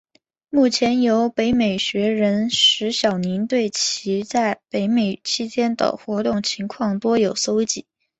[0.49, 7.85] 目前有北美学人石晓宁对其在北美期间的活动情况多有搜辑。